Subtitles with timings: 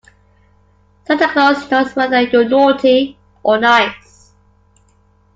[1.05, 4.31] Santa Claus knows whether you're naughty or nice.